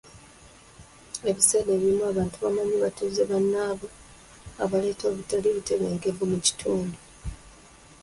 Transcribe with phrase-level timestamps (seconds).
[1.29, 3.87] Ebiseera ebimu abantu bamanyi batuuze bannabwe
[4.63, 6.97] abaleeta obutali butebenkevu mu kitundu.